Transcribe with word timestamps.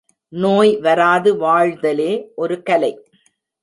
நோய் 0.33 0.77
வராது 0.77 1.37
வாழ்தலே 1.37 2.11
ஒரு 2.35 2.63
கலை. 2.63 2.93